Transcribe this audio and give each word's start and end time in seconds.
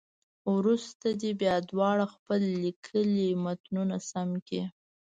وروسته 0.55 1.07
دې 1.21 1.31
بیا 1.41 1.55
دواړه 1.71 2.05
خپل 2.13 2.41
لیکلي 2.63 3.29
متنونه 3.43 3.97
سم 4.09 4.29
کړي. 4.47 4.63